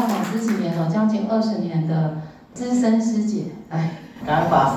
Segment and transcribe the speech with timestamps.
[0.00, 2.18] 我十几年了，将近二十年的
[2.54, 3.90] 资深师姐，来。
[4.24, 4.76] 感恩法师，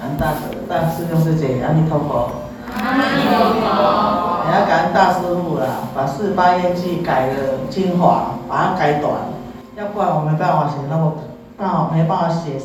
[0.00, 0.32] 感恩大
[0.68, 2.30] 大师兄师姐，阿弥陀佛。
[2.72, 4.44] 阿弥陀佛。
[4.48, 7.34] 也要感恩大师父啦，把四十八愿记改了
[7.68, 9.12] 精华，把它改短，
[9.76, 11.14] 要不然我没办法写那么，
[11.56, 12.64] 办法没办法写诗。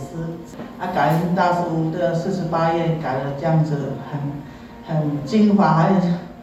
[0.80, 5.90] 啊，感恩大师父的四十八页改了这样子很很精华，还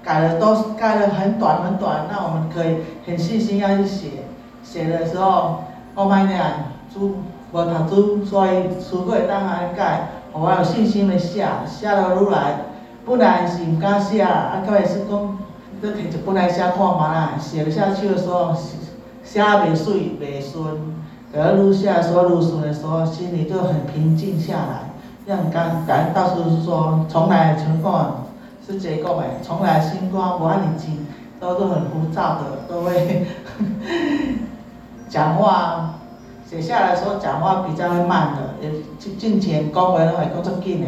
[0.03, 4.09] 改了都改了很短很短，那我们可以很细心要去写，
[4.67, 5.65] 写的时候，
[5.95, 6.43] 我买点
[6.93, 7.17] 猪。
[7.53, 12.57] 无读书，所以书过会当安尼改，互我有信心的写，写了愈来，
[13.07, 15.39] 本来是毋敢写，啊，到尾是讲，
[15.81, 18.53] 搁摕一本来写看觅啦，写下去的时候，
[19.23, 20.67] 写袂水袂顺，
[21.33, 24.91] 搁愈写的时候愈顺的时候，心里就很平静下来。
[25.25, 28.25] 让感感恩大师说，从来情况
[28.67, 31.07] 是这个诶，从来心肝无安尼静，
[31.41, 33.25] 都是很浮躁的，都会
[35.09, 35.93] 讲话。
[36.49, 40.87] 写下来的时候讲话比较会慢的，也进进前讲话拢会讲足紧的，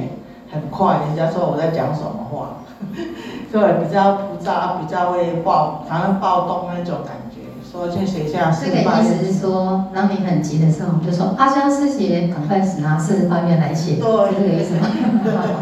[0.52, 2.62] 很快，人家说我在讲什么话，
[3.50, 7.40] 所以比较浮躁，比较会暴，常常暴动那种感觉。
[7.68, 9.04] 说去写下四十八愿。
[9.04, 14.86] 这个意思是说，当你很急的时候，就说阿香师姐，赶快拿四十八元来写，是这个意思吗？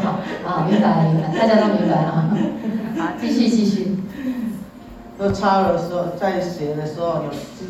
[0.04, 2.28] 好，好，明白明白，大家都明白啊。
[2.98, 3.96] 好，继续继续。
[5.18, 7.64] 都抄的时候，在写的时候有字。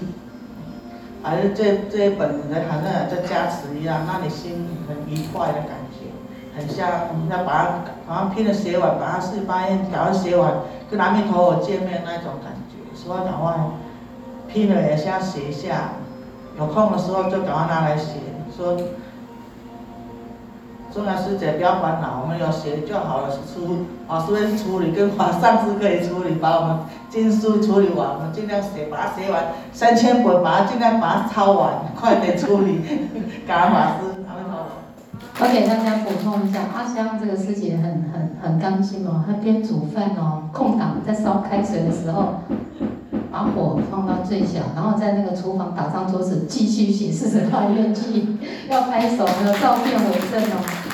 [1.26, 6.06] 还是这这一本子，好像在加持一样，让你心里很愉快的感觉，
[6.56, 6.88] 很像
[7.28, 10.52] 要把它好像拼了写完，把它四十八页赶快写完，
[10.88, 13.54] 跟阿弥陀佛见面那种感觉，所以赶快
[14.46, 15.90] 拼了也先写一下，
[16.58, 18.14] 有空的时候就赶快拿来写，
[18.56, 18.76] 说。
[20.96, 23.28] 重要师姐不要烦恼，我们有写就好了。
[23.52, 26.78] 出老师会处理，跟法上师可以处理，把我们
[27.10, 32.80] 经书处理完，我们尽量写，把它写完三千本，把它尽量把它抄完，快点处理。
[33.46, 34.16] 感恩法师，
[35.38, 42.40] 我给大家补充一下，阿香这个师姐很很很刚心哦，她边煮饭哦，空档在烧开水的时候，
[43.30, 48.38] 把火放到最小，然后在那个厨房打上桌子，继续写四十八愿记，
[48.70, 50.85] 要拍手，有照片为证哦。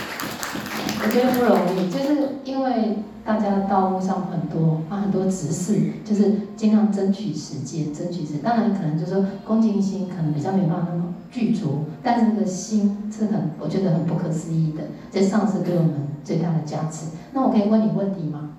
[1.04, 8.42] 我觉得不容易，就是因为大家道路上很多啊，很多执事，就是尽量争取时间，争取时间。
[8.42, 14.84] 当然，可能就是说恭敬心可能比较没办法那么具足，但是那个心是很，我觉得很不可思议的。
[15.10, 15.92] 这上师给我们
[16.22, 17.06] 最大的加持。
[17.32, 18.50] 那我可以问你问题吗？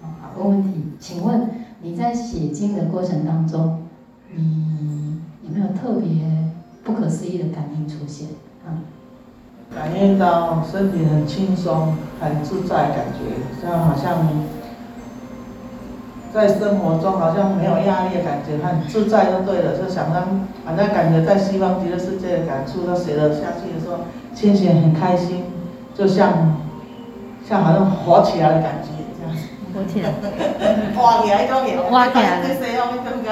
[0.00, 1.50] 好，问问题，请问
[1.82, 3.82] 你在写经的过程当中，
[4.34, 6.50] 你有没有特别
[6.82, 8.28] 不可思议的感应出现？
[8.66, 8.80] 啊？
[9.74, 13.20] 感应到身体很轻松、很自在，感觉
[13.60, 14.26] 像好像
[16.32, 19.76] 在生活中好像没有压力的感觉，很自在就对了。
[19.76, 23.98] 就想让好像感觉在西方极乐世界的感触，都写了下去的时候，
[24.34, 25.44] 心情很开心，
[25.94, 26.56] 就像
[27.46, 29.36] 像好像活起来的感觉这样。
[29.74, 30.12] 活起来。
[30.96, 31.76] 活起来种嘢。
[31.76, 32.40] 活起来。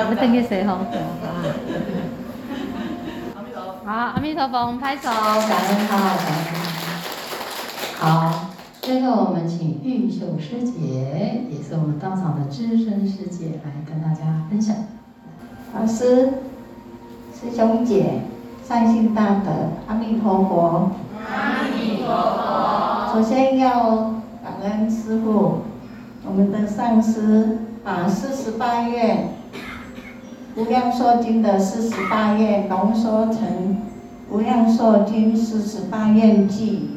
[0.09, 0.79] 我等于谁吼？
[3.87, 6.57] 好，阿弥陀佛，我们拍手，感恩他，感恩
[8.01, 8.05] 他。
[8.05, 8.51] 好，
[8.83, 14.75] 最后我们请玉秀师姐，也是我们道场的资深师姐，来跟大家分享。
[15.73, 16.33] 老师，
[17.33, 18.23] 师兄姐，
[18.65, 19.53] 善心大德，
[19.87, 20.91] 阿弥陀佛。
[21.31, 23.15] 阿弥陀佛。
[23.15, 25.61] 首先要感恩师父，
[26.27, 29.36] 我们的上师把四十八愿。
[30.57, 33.77] 无量寿经的四十八愿浓缩成
[34.31, 36.93] 无量寿经四十八愿记，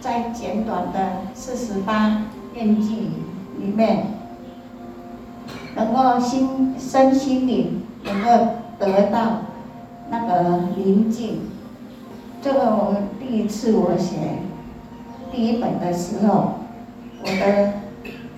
[0.00, 1.00] 在简短的
[1.34, 3.10] 四十八愿记
[3.58, 4.06] 里面，
[5.74, 8.28] 能够心身心灵能够
[8.78, 9.42] 得到
[10.08, 11.40] 那个宁静。
[12.40, 14.16] 这个我第一次我写
[15.32, 16.52] 第一本的时候，
[17.22, 17.72] 我的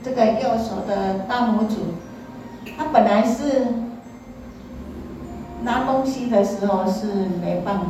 [0.03, 1.77] 这个右手的大拇指，
[2.79, 3.92] 它本来是。
[5.65, 7.07] 拿东西的时候是
[7.41, 7.87] 没办法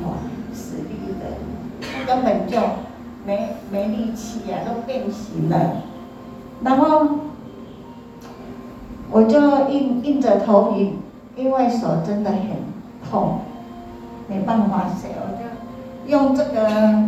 [0.53, 1.39] 使力的，
[1.81, 2.59] 他根本就
[3.27, 5.83] 没没力气呀，都变形了。
[6.63, 7.09] 然后
[9.11, 10.99] 我就硬硬着头皮，
[11.35, 12.41] 因为手真的很
[13.11, 13.41] 痛，
[14.29, 17.05] 没办法写，我就用这个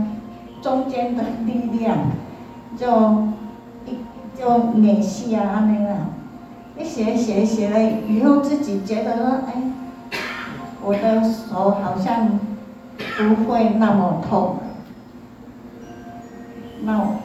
[0.63, 1.99] 中间的力量，
[2.77, 2.87] 就
[3.85, 3.99] 一
[4.39, 9.53] 就联系啊那个，一写写写了以后，自己觉得说哎。
[10.87, 12.39] 我的手好像
[13.17, 14.59] 不会那么痛，
[16.83, 17.17] 那我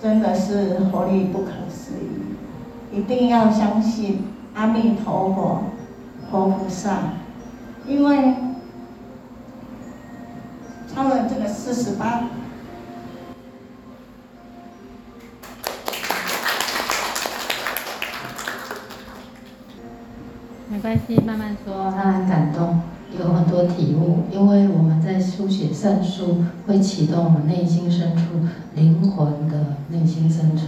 [0.00, 4.24] 真的是活力不可思议，一定要相信
[4.54, 5.64] 阿弥陀佛、
[6.30, 7.00] 佛菩萨，
[7.86, 8.34] 因为
[10.88, 12.22] 超了这个四十八。
[20.70, 21.92] 没关系，慢慢说。
[21.94, 22.80] 他很感动，
[23.18, 28.22] 有很多体悟，因为我们在书写善书，会启动我们内心深处
[28.74, 30.64] 灵魂的内心深处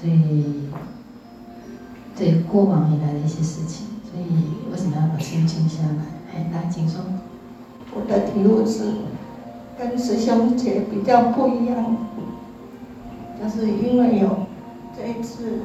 [0.00, 0.18] 最
[2.16, 3.86] 最过往以来的一些事情。
[4.10, 6.34] 所以为什么要把心静下来？
[6.34, 7.02] 哎，来，请说。
[7.94, 8.92] 我的体悟是
[9.78, 11.96] 跟师兄姐比较不一样，
[13.42, 14.46] 就是因为有
[14.96, 15.60] 这一次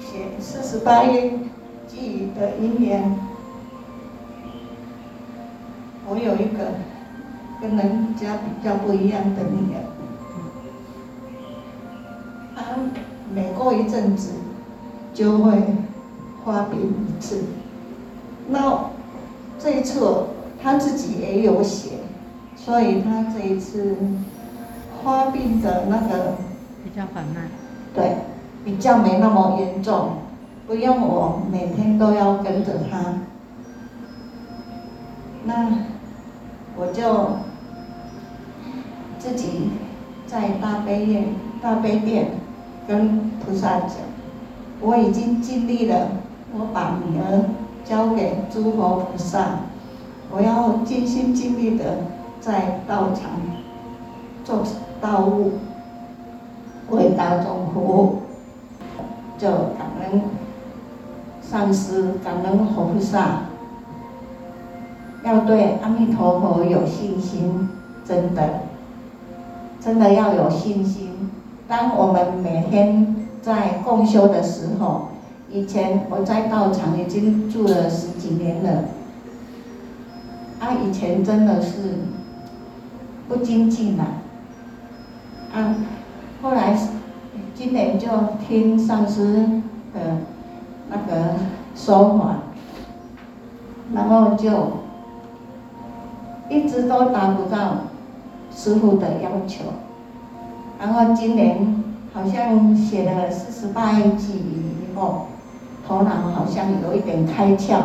[0.00, 1.32] 写四十八页。
[1.86, 3.14] 记忆的因缘，
[6.14, 6.74] 我有一个
[7.60, 9.82] 跟人家比较不一样的女儿，
[12.54, 12.62] 她
[13.34, 14.30] 每过一阵子
[15.12, 15.60] 就会
[16.44, 17.42] 发病一次。
[18.48, 18.90] 那
[19.58, 20.26] 这一次
[20.62, 21.98] 他自己也有写，
[22.54, 23.96] 所以他这一次
[25.02, 26.36] 发病的那个
[26.84, 27.48] 比较缓慢，
[27.92, 28.18] 对，
[28.64, 30.18] 比较没那么严重。
[30.68, 33.14] 不用我每天都要跟着他，
[35.44, 35.68] 那
[36.84, 37.38] 我就
[39.18, 39.70] 自己
[40.26, 41.28] 在大悲院、
[41.62, 42.32] 大悲殿
[42.86, 43.96] 跟菩萨讲，
[44.82, 46.08] 我已经尽力了，
[46.52, 47.44] 我把女儿
[47.86, 49.60] 交给诸佛菩萨，
[50.30, 52.00] 我要尽心尽力的
[52.38, 53.30] 在道场
[54.44, 54.62] 做
[55.00, 55.52] 道务，
[56.90, 58.18] 为大众服务，
[59.38, 60.20] 就感恩。
[61.40, 63.43] 上师感恩佛菩萨，
[65.24, 67.68] 要对阿弥陀佛有信心，
[68.04, 68.60] 真的，
[69.80, 71.30] 真的要有信心。
[71.66, 75.08] 当我们每天在共修的时候，
[75.50, 78.84] 以前我在道场已经住了十几年了，
[80.60, 81.98] 啊，以前真的是
[83.28, 84.04] 不精进了，
[85.54, 85.74] 啊，
[86.42, 86.78] 后来
[87.54, 88.08] 今年就
[88.46, 89.62] 听上师
[89.94, 90.18] 的。
[90.90, 91.32] 那个
[91.74, 92.36] 说法，
[93.94, 94.83] 然后就
[96.48, 97.78] 一直都达不到
[98.54, 99.64] 师傅的要求，
[100.78, 101.82] 然后今年
[102.12, 105.26] 好像写了四十八页偈语以后，
[105.86, 107.80] 头脑好像有一点开窍，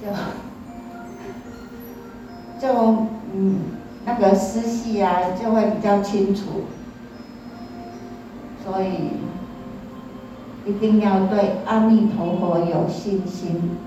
[0.00, 0.08] 就
[2.68, 2.96] 就
[3.34, 3.60] 嗯
[4.04, 6.44] 那个思绪啊就会比较清楚，
[8.64, 9.10] 所以。
[10.66, 13.78] 一定要对阿弥陀佛有信心，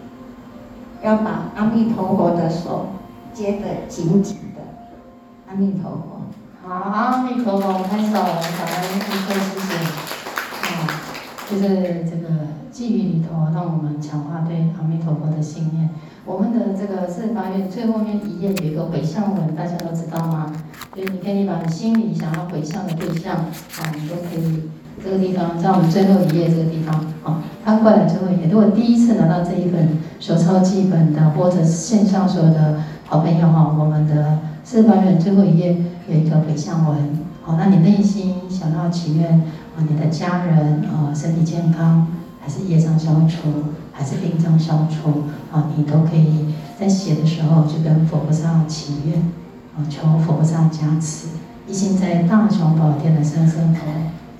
[1.03, 2.87] 要把阿弥陀佛的手
[3.33, 4.61] 接得紧紧的。
[5.47, 6.21] 阿弥陀佛，
[6.63, 9.71] 好，阿弥陀佛，拍手，感恩师父，谢谢。
[10.71, 11.01] 啊，
[11.49, 12.29] 就是这个
[12.71, 15.89] 偈语里头，让我们强化对阿弥陀佛的信念。
[16.23, 20.53] 我们的这个四十八愿最后面一页有一个回向文，大家都知道吗？
[20.93, 24.69] 所以你可以把你心里想要回向的对象，啊，你都可以。
[25.03, 28.47] 这个地方在我们最后一页这个地方，啊，翻过来最后一页。
[28.51, 35.75] 如果第一次拿到这一本手抄记本的，或者线上所有的好朋友哈，我们的四十八愿最后一页
[36.07, 39.31] 有一个回向文，好，那你内心想要祈愿
[39.75, 42.07] 啊，你的家人啊身体健康，
[42.39, 43.49] 还是业障消除，
[43.91, 49.19] 还是病障消除啊，你都可以在写的时候就跟佛菩萨祈愿，
[49.75, 51.27] 啊，求佛菩萨加持，
[51.67, 53.81] 一心在大雄宝殿的三圣佛。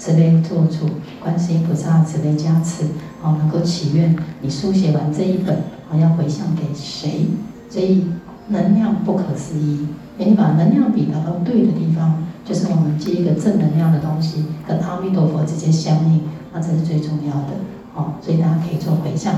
[0.02, 0.90] 慈悲做主，
[1.22, 2.86] 观世音菩萨慈悲加持，
[3.22, 5.56] 好，能够祈愿你书写完这一本，
[5.92, 7.28] 哦，要回向给谁？
[7.70, 8.08] 所以
[8.48, 17.54] 能量不可思议，你把能量比达到对的地方，就是我们接一个正能量的东西，跟阿弥陀佛直接相应，那这是最重要的，
[17.94, 19.36] 好，所以大家可以做回向。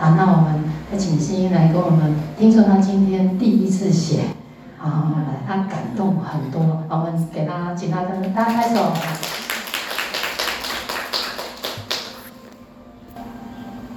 [0.00, 4.20] 啊，那我们再请心音来跟我们，听说他今天第一次写，
[4.78, 8.92] 好，来，他感动很多，我们给他，请他跟大家拍手。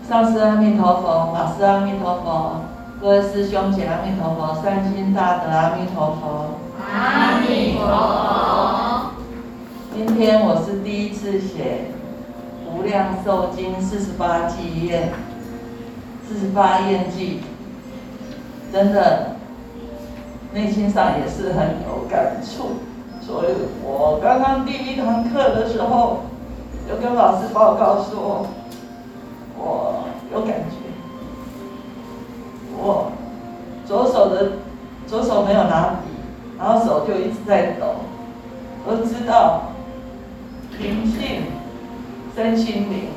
[0.07, 2.61] 上师阿弥陀佛，法师阿弥陀佛，
[3.01, 6.51] 各位师兄姐阿弥陀佛，善心大德阿弥陀佛。
[6.89, 9.11] 阿弥陀佛。
[9.93, 11.91] 今天我是第一次写
[12.73, 15.11] 《无量寿经》四十八偈愿，
[16.25, 17.39] 四十八愿偈，
[18.71, 19.31] 真的
[20.53, 22.77] 内心上也是很有感触。
[23.19, 23.47] 所以
[23.83, 26.19] 我刚刚第一堂课的时候，
[26.87, 28.45] 就跟老师报告说。
[29.57, 30.75] 我有感觉，
[32.77, 33.11] 我
[33.85, 34.51] 左手的
[35.07, 36.09] 左手没有拿笔，
[36.57, 37.95] 然后手就一直在抖。
[38.85, 39.63] 我知道
[40.79, 41.43] 灵性、
[42.35, 43.09] 身心灵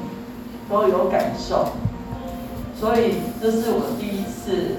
[0.68, 1.66] 都有感受，
[2.75, 4.76] 所以这是我第一次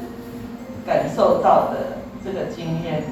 [0.86, 3.04] 感受到的这个经验，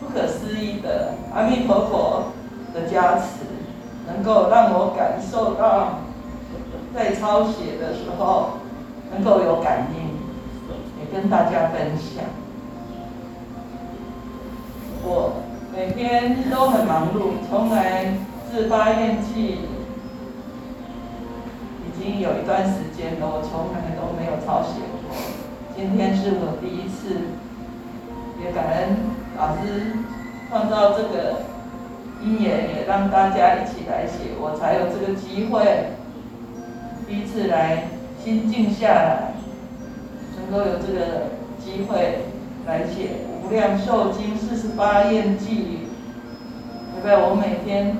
[0.00, 2.32] 不可思议的阿弥陀佛
[2.74, 3.46] 的加持，
[4.06, 6.00] 能够让我感受到
[6.96, 8.52] 在抄写的时候
[9.12, 10.16] 能够有感应，
[10.98, 12.24] 也跟大家分享。
[15.04, 15.42] 我
[15.76, 18.14] 每天都很忙碌，从来
[18.50, 19.58] 自八愿记
[21.84, 25.14] 已经有一段时间了，我从来都没有抄写过。
[25.76, 27.28] 今天是我第一次，
[28.42, 28.96] 也感恩
[29.36, 29.92] 老师
[30.48, 31.42] 创造这个
[32.22, 35.92] 因缘，也让大家一起来写，我才有这个机会，
[37.08, 37.84] 第一次来
[38.22, 39.34] 心静下来，
[40.36, 41.30] 能够有这个
[41.64, 42.24] 机会
[42.66, 43.10] 来写。
[43.44, 45.86] 无量寿经四十八愿记，
[46.92, 47.14] 对不对？
[47.14, 47.96] 我每天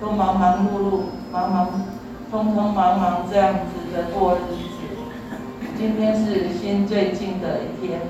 [0.00, 1.68] 都忙忙碌碌、忙忙
[2.32, 4.68] 匆匆忙忙这样子的过日子。
[5.78, 8.00] 今天是心最静的一天，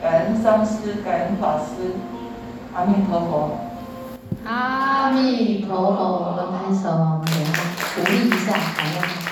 [0.00, 1.92] 感恩上师，感恩法师，
[2.74, 3.58] 阿弥陀佛。
[4.46, 7.20] 阿弥陀佛，我们拍手，
[7.94, 9.29] 鼓励一下，好吗？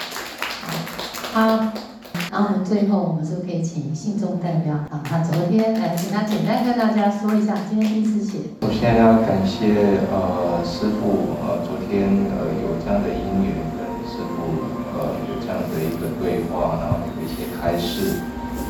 [1.33, 1.73] 好。
[2.31, 5.01] 然后我们最后，我们是可以请信众代表啊？
[5.03, 8.39] 他昨天来，请他简单跟大家说一下，今天第一次写。
[8.61, 14.61] 首先要感谢呃师傅呃昨天呃有这样的因缘跟师傅
[14.93, 18.21] 呃有这样的一个对话，然后有一些开示，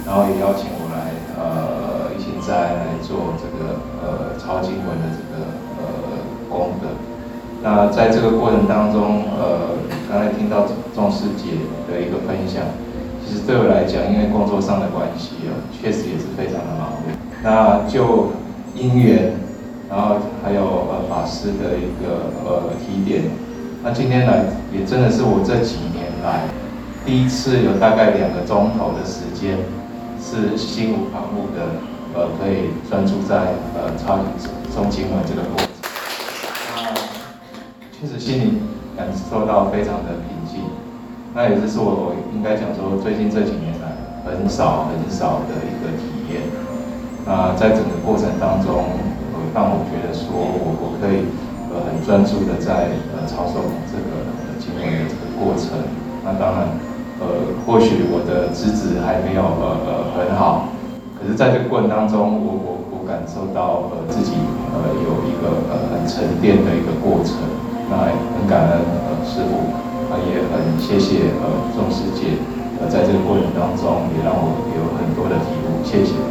[0.07, 5.51] 然后也邀请我来呃一起再来做这个呃抄经文的这个
[5.83, 5.87] 呃
[6.49, 6.95] 功德。
[7.61, 9.75] 那在这个过程当中，呃
[10.09, 10.65] 刚才听到
[10.99, 11.55] 宗师姐
[11.87, 12.65] 的一个分享。
[13.25, 17.15] 其实对我来讲，因为工作上的关系啊，确实也是非常的忙碌。
[17.41, 18.33] 那就
[18.75, 19.35] 因缘，
[19.89, 23.31] 然后还有呃法师的一个呃提点，
[23.85, 26.49] 那今天来也真的是我这几年来
[27.07, 29.59] 第一次有大概两个钟头的时间，
[30.19, 31.79] 是心无旁骛的，
[32.17, 34.19] 呃可以专注在呃抄
[34.75, 35.69] 诵经文这个过程。
[36.75, 36.91] 那，
[37.93, 38.59] 确实心里
[38.97, 40.65] 感受到非常的平静。
[41.39, 43.95] 那也就是我应该讲说，最近这几年来
[44.27, 46.43] 很少很少的一个体验。
[47.23, 48.91] 那在整个过程当中，
[49.31, 51.31] 呃，让我觉得说我我可以
[51.71, 54.27] 呃很专注的在呃操守这个
[54.59, 55.79] 经文的这个过程。
[56.27, 56.75] 那当然，
[57.23, 60.75] 呃，或许我的资质还没有呃呃很好，
[61.15, 64.35] 可是在这个过程当中，我我我感受到呃自己
[64.75, 67.39] 呃有一个呃很沉淀的一个过程。
[67.87, 69.87] 那很感恩呃师父。
[70.11, 72.39] 啊，也很谢谢呃众师姐，
[72.81, 76.28] 呃，在这个过程当中也让我有很多的体悟，谢谢。